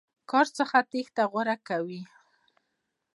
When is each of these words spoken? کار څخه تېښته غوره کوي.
کار 0.31 0.47
څخه 0.57 0.77
تېښته 0.91 1.23
غوره 1.31 1.55
کوي. 1.67 2.01